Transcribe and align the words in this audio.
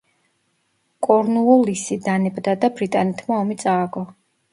კორნუოლისი 1.07 1.97
დანებდა 2.05 2.55
და 2.65 2.71
ბრიტანეთმა 2.79 3.37
ომი 3.43 3.59
წააგო. 3.65 4.05